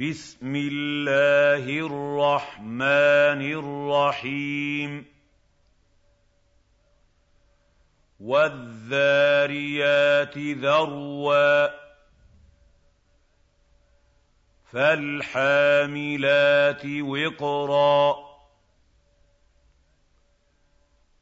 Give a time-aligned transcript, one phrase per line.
[0.00, 5.06] بسم الله الرحمن الرحيم.
[8.20, 11.68] والذاريات ذروا.
[14.72, 18.16] فالحاملات وقرا.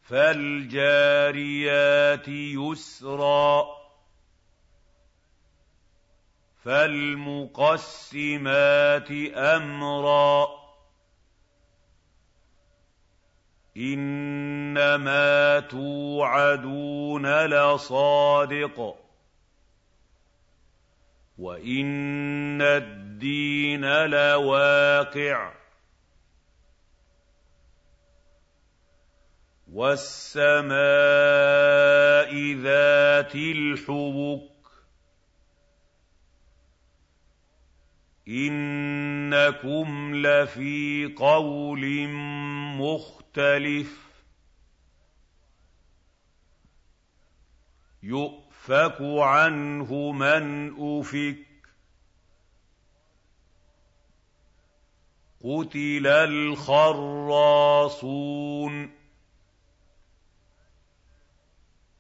[0.03, 3.84] فالجاريات يسرا.
[6.65, 10.49] فالمقسمات أمرا.
[13.77, 18.97] إنما توعدون لصادق.
[21.39, 25.53] وإن الدين لواقع.
[29.73, 34.54] والسماء ذات الحبك.
[38.29, 42.09] إِنَّكُمْ لَفِي قَوْلٍ
[42.79, 43.99] مُّخْتَلِفٍ.
[48.03, 51.47] يُؤْفَكُ عَنْهُ مَنْ أُفِكَ.
[55.45, 59.04] قُتِلَ الْخَرَّاصُونَ.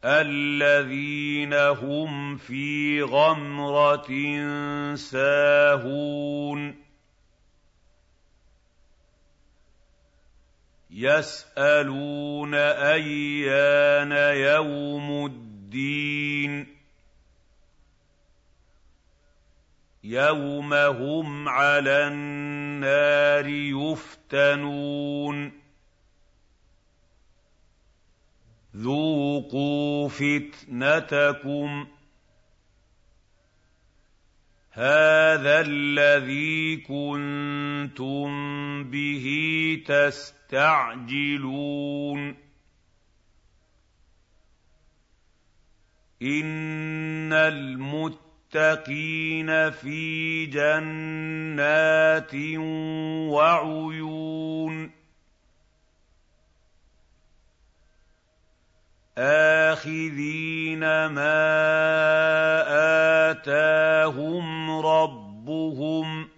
[0.07, 4.11] الَّذِينَ هُمْ فِي غَمْرَةٍ
[4.95, 6.75] سَاهُونَ.
[10.91, 16.67] يَسْأَلُونَ أَيَّانَ يَوْمُ الدِّينِ.
[20.05, 25.64] يَوْمَ هُمْ عَلَى النَّارِ يُفْتَنُونَ.
[28.77, 31.87] ذُوقُوا فِتْنَتَكُمْ
[34.73, 38.29] هَٰذَا الَّذِي كُنتُم
[38.91, 39.27] بِهِ
[39.87, 41.25] تَسْتَعْجِلُونَ
[46.23, 48.31] إِنَّ الْمُتَّقِينَ
[49.71, 52.35] فِي جَنَّاتٍ
[53.31, 54.94] وَعُيُونٍ
[59.19, 61.31] آخِذِينَ مَا
[63.31, 66.29] آتَاهُمْ رَبُّهُمْ ۚ.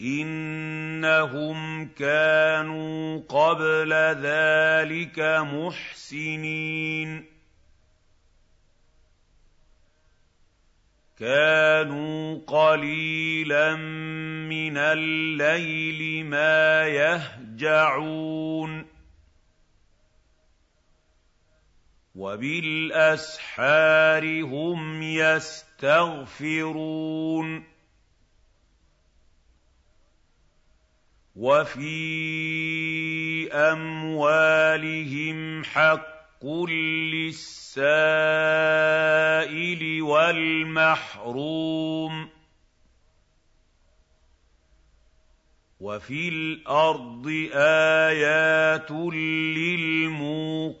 [0.00, 5.18] إِنَّهُمْ كَانُوا قَبْلَ ذَٰلِكَ
[5.52, 7.24] مُحْسِنِينَ.
[11.18, 13.76] كَانُوا قَلِيلًا
[14.48, 18.93] مِّنَ اللَّيْلِ مَا يَهْجَعُونَ.
[22.14, 23.62] وَبِالْأَسْحَارِ
[24.42, 26.14] هُمْ يَسْتَغْفِرُونَ.
[31.36, 31.92] وَفِي
[33.52, 37.82] أَمْوَالِهِمْ حَقٌّ لِّلسَّائِلِ
[40.02, 41.24] وَالْمَحْرُومِ.
[45.84, 47.26] وَفِي الْأَرْضِ
[48.08, 48.90] آيَاتٌ
[50.08, 50.80] لِّلْمُوقِنِينَ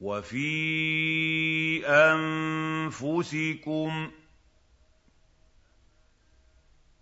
[0.00, 3.30] وَفِي أَنفُسِكُمْ
[4.10, 4.12] ۚ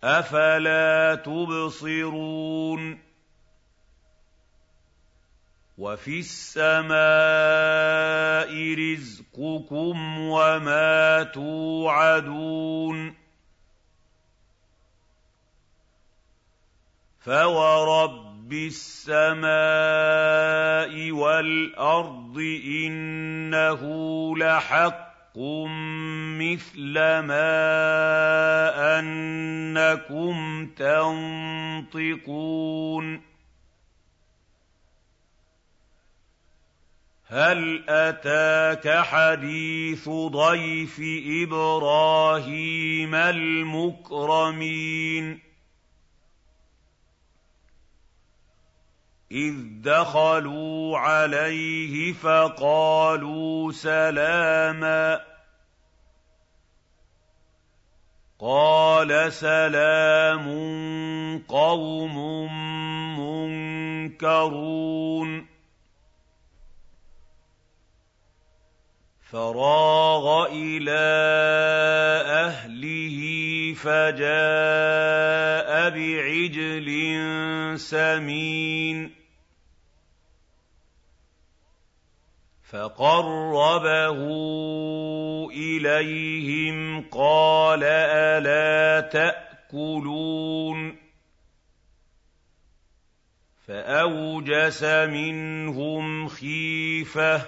[0.03, 2.99] أَفَلَا تُبْصِرُونَ
[5.77, 6.91] وَفِي السَّمَاءِ
[8.73, 13.20] رِزْقُكُمْ وَمَا تُوعَدُونَ
[17.21, 19.51] فَوَرَبِّ السَّمَاءِ
[21.11, 23.81] وَالْأَرْضِ إِنَّهُ
[24.37, 27.59] لَحَقٌّ مِّثْلَ مَا
[28.99, 30.67] أَنَّكُمْ
[31.87, 32.51] تَنطِقُونَ
[37.27, 41.01] هَلْ أَتَاكَ حَدِيثُ ضَيْفِ
[41.43, 43.15] إِبْرَاهِيمَ
[43.95, 44.71] الْمُكْرَمِينَ
[49.31, 55.19] إِذْ دَخَلُوا عَلَيْهِ فَقَالُوا سَلَامًا
[58.39, 60.45] قَالَ سَلَامٌ
[61.47, 62.15] قَوْمٌ
[64.11, 65.47] مُّنكَرُونَ
[69.31, 71.11] فَرَاغَ إِلَىٰ
[72.27, 73.17] أَهْلِهِ
[73.79, 74.29] فَجَاءَ
[75.89, 76.89] بِعِجْلٍ
[77.79, 79.20] سَمِينٍ
[82.71, 84.17] فَقَرَّبَهُ
[85.51, 90.97] إِلَيْهِمْ قَالَ أَلَا تَأْكُلُونَ؟
[93.67, 97.41] فَأَوْجَسَ مِنْهُمْ خِيفَةً ۖ.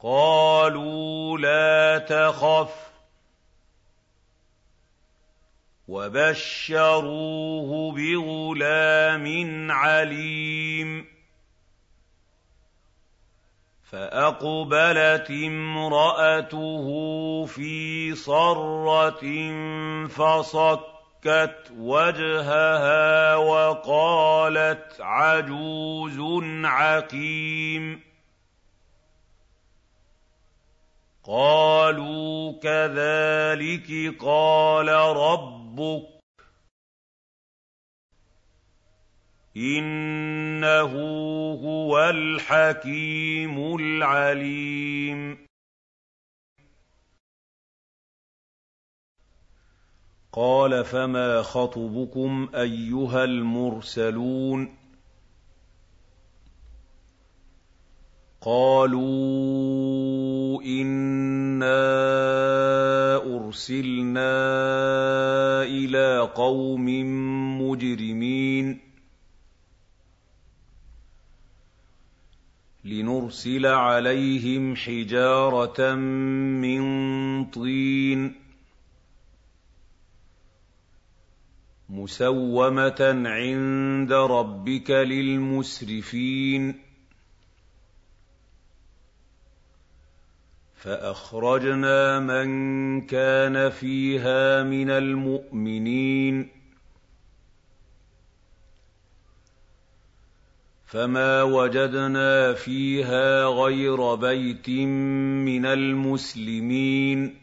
[0.00, 2.90] قَالُوا لَا تَخَفْ.
[5.88, 11.13] وَبَشَّرُوهُ بِغُلَامٍ عَلِيمٍ.
[13.94, 16.86] فَأَقْبَلَتِ امْرَأَتُهُ
[17.46, 19.24] فِي صَرَّةٍ
[20.08, 26.18] فَصَكَّتْ وَجْهَهَا وَقَالَتْ عَجُوزٌ
[26.64, 28.00] عَقِيمٌ
[31.24, 36.14] قَالُوا كَذَٰلِكِ قَالَ رَبُّكِ
[39.56, 40.92] إِنَّهُ
[41.84, 45.38] هُوَ الْحَكِيمُ الْعَلِيمُ.
[50.32, 54.76] قَالَ فَمَا خَطْبُكُمْ أَيُّهَا الْمُرْسَلُونَ؟
[58.40, 59.02] قَالُوا
[60.62, 61.66] إِنَّا
[63.16, 64.32] أُرْسِلْنَا
[65.62, 66.84] إِلَىٰ قَوْمٍ
[67.62, 68.83] مُّجْرِمِينَ.
[72.84, 75.94] لِنُرْسِلَ عَلَيْهِمْ حِجَارَةً
[76.60, 78.34] مِّن طِينٍ
[81.88, 86.74] مُّسَوَّمَةً عِندَ رَبِّكَ لِلْمُسْرِفِينَ.
[90.76, 96.63] فَأَخْرَجْنَا مَن كَانَ فِيهَا مِنَ الْمُؤْمِنِينَ.
[100.94, 107.36] فَمَا وَجَدْنَا فِيهَا غَيْرَ بَيْتٍ مِّنَ الْمُسْلِمِينَ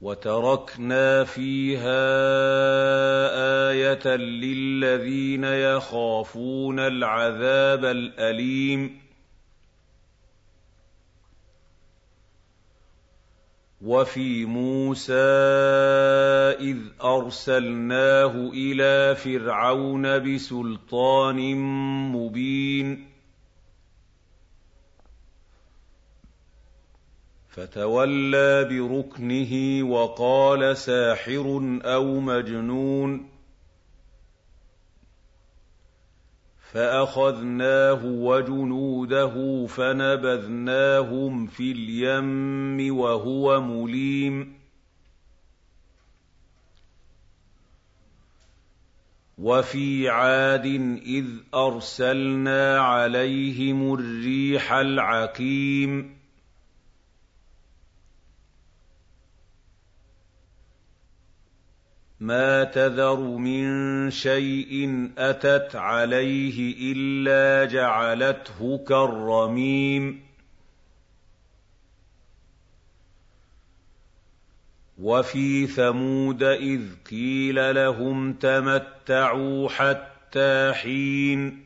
[0.00, 2.02] وَتَرَكْنَا فِيهَا
[3.70, 9.05] آيَةً لِّلَّذِينَ يَخَافُونَ الْعَذَابَ الْأَلِيمَ
[13.86, 15.14] وَفِي مُوسَىٰ
[16.60, 21.54] إِذْ أَرْسَلْنَاهُ إِلَىٰ فِرْعَوْنَ بِسُلْطَانٍ
[22.12, 23.06] مُّبِينٍ.
[27.48, 33.35] فَتَوَلَّىٰ بِرُكْنِهِ وَقَالَ سَاحِرٌ أَوْ مَجْنُونٌ.
[36.72, 44.56] فَأَخَذْنَاهُ وَجُنُودَهُ فَنَبَذْنَاهُمْ فِي الْيَمِّ وَهُوَ مُلِيمٌ.
[49.38, 50.66] وَفِي عَادٍ
[51.06, 56.15] إِذْ أَرْسَلْنَا عَلَيْهِمُ الرِّيحَ الْعَقِيمَ.
[62.20, 70.20] مَا تَذَرُ مِن شَيْءٍ أَتَتْ عَلَيْهِ إِلَّا جَعَلَتْهُ كَالرَّمِيمِ.
[74.98, 81.65] وَفِي ثَمُودَ إِذْ قِيلَ لَهُمْ تَمَتَّعُوا حَتَّىٰ حِينٍ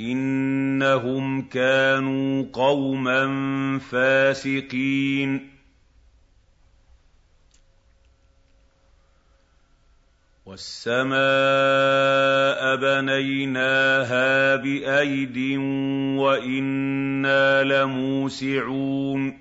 [0.00, 3.28] إِنَّهُمْ كَانُوا قَوْمًا
[3.78, 5.50] فَاسِقِينَ.
[10.46, 11.16] وَالسَّمَاءَ
[12.76, 15.38] بَنَيْنَاهَا بِأَيْدٍ
[16.18, 19.39] وَإِنَّا لَمُوسِعُونَ.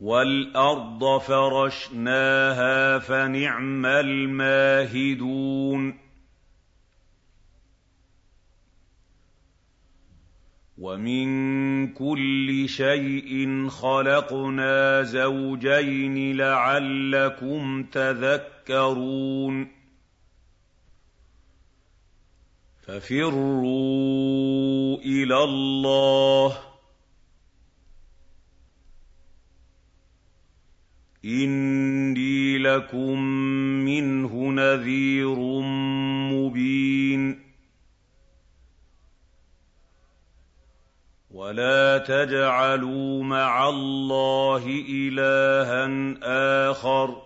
[0.00, 5.26] وَالْأَرْضَ فَرَشْنَاهَا فَنِعْمَ الْمَاهِدُونَ.
[10.78, 11.28] وَمِن
[11.92, 19.68] كُلِّ شَيْءٍ خَلَقْنَا زَوْجَيْنِ لَعَلَّكُمْ تَذَكَّرُونَ.
[22.86, 23.36] فَفِرُّوا
[24.98, 26.75] إِلَى اللَّهِ ۖ
[32.76, 33.20] لَكُم
[33.88, 35.38] مِّنْهُ نَذِيرٌ
[36.32, 37.46] مُّبِينٌ
[41.30, 45.86] وَلَا تَجْعَلُوا مَعَ اللَّهِ إِلَٰهًا
[46.70, 47.18] آخَرَ ۖ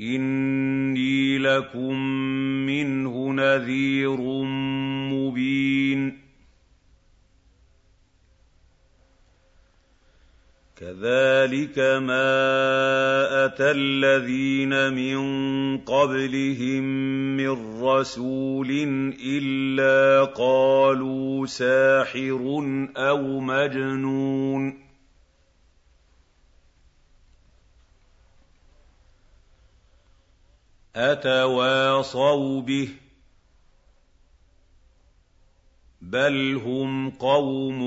[0.00, 1.94] إِنِّي لَكُم
[2.66, 4.20] مِّنْهُ نَذِيرٌ
[5.14, 6.24] مُّبِينٌ
[11.74, 16.84] كَذَٰلِكَ مَا أَتَى الَّذِينَ مِن قَبْلِهِم
[17.36, 18.70] مِّن رَّسُولٍ
[19.26, 22.40] إِلَّا قَالُوا سَاحِرٌ
[22.96, 24.84] أَوْ مَجْنُونٌ
[30.96, 32.96] أَتَوَاصَوْا بِهِ ۚ
[36.02, 37.80] بَلْ هُمْ قَوْمٌ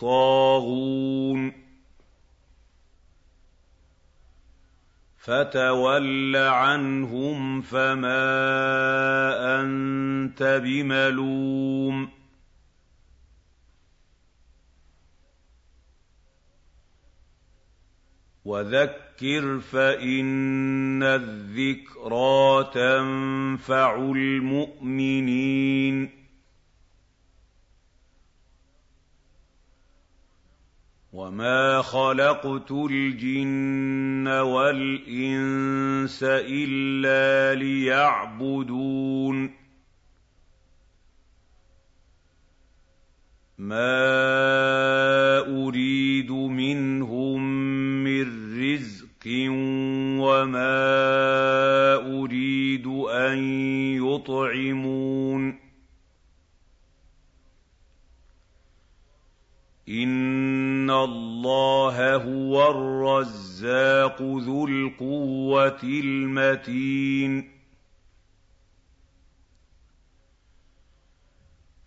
[0.00, 1.61] طَاغُونَ
[5.22, 8.22] فَتَوَلَّ عَنْهُمْ فَمَا
[9.60, 12.10] أَنتَ بِمَلُومٍ.
[18.44, 25.02] وَذَكِّرْ فَإِنَّ الذِّكْرَىٰ تَنفَعُ الْمُؤْمِنِينَ.
[31.12, 39.50] وَمَا خَلَقْتُ الْجِنَّ وَالْإِنسَ إِلَّا لِيَعْبُدُونِ
[43.58, 44.08] مَا
[45.66, 47.40] أُرِيدُ مِنْهُم
[48.04, 48.26] مِّن
[48.62, 49.26] رِّزْقٍ
[50.24, 50.74] وَمَا
[51.94, 53.38] أُرِيدُ أَن
[54.00, 55.71] يُطْعِمُونِ
[59.88, 67.52] إِنَّ اللَّهَ هُوَ الرَّزَّاقُ ذُو الْقُوَّةِ الْمَتِينُ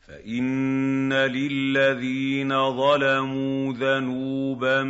[0.08, 4.84] فَإِنَّ لِلَّذِينَ ظَلَمُوا ذَنُوبًا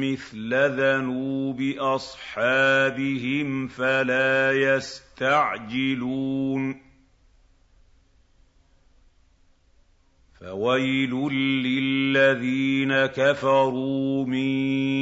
[0.00, 6.06] مِّثْلَ ذَنُوبِ أَصْحَابِهِمْ فَلَا يَسْتَعْجِلُونِ
[10.40, 11.10] فَوَيْلٌ
[11.62, 14.48] لِّلَّذِينَ كَفَرُوا مِن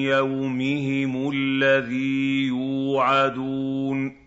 [0.04, 4.23] يَوْمِهِمُ الَّذِي يُوعَدُونَ